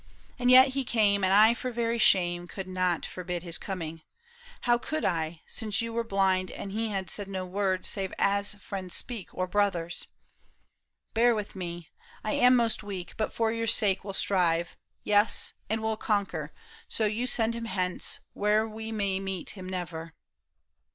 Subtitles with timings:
[0.39, 4.01] And yet he came, and I for very shame Could not forbid his coming.
[4.61, 5.41] How could I, 54 PAUL ISHAM.
[5.47, 9.45] Since you were blind, and he had said no words Save as friends speak or
[9.45, 10.07] brothers!
[11.13, 11.89] Bear with me;
[12.23, 14.75] I am most weak, but for your sake will strive.
[15.03, 16.51] Yes, and will conquer,
[16.87, 20.15] so you send him hence Where we may meet him never."